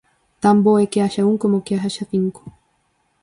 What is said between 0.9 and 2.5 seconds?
que haxa un como que haxa cinco.